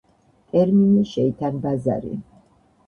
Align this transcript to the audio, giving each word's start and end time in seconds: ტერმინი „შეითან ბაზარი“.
ტერმინი 0.53 1.03
„შეითან 1.11 1.63
ბაზარი“. 1.67 2.15